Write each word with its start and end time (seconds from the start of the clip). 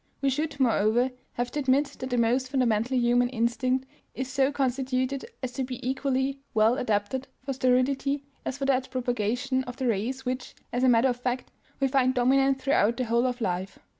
We 0.19 0.31
should, 0.31 0.59
moreover, 0.59 1.11
have 1.33 1.51
to 1.51 1.59
admit 1.59 1.85
that 1.99 2.09
the 2.09 2.17
most 2.17 2.49
fundamental 2.49 2.97
human 2.97 3.29
instinct 3.29 3.87
is 4.15 4.27
so 4.31 4.51
constituted 4.51 5.25
as 5.43 5.51
to 5.51 5.63
be 5.63 5.79
equally 5.87 6.39
well 6.55 6.79
adapted 6.79 7.27
for 7.45 7.53
sterility 7.53 8.23
as 8.43 8.57
for 8.57 8.65
that 8.65 8.89
propagation 8.89 9.63
of 9.65 9.77
the 9.77 9.85
race 9.85 10.25
which, 10.25 10.55
as 10.73 10.83
a 10.83 10.89
matter 10.89 11.09
of 11.09 11.17
fact, 11.17 11.51
we 11.79 11.87
find 11.87 12.15
dominant 12.15 12.59
throughout 12.59 12.97
the 12.97 13.05
whole 13.05 13.27
of 13.27 13.41
life. 13.41 13.77